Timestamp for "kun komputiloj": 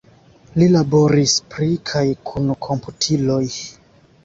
2.31-3.45